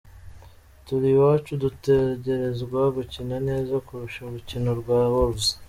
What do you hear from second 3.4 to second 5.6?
neza kurusha urukino rwa Wolves.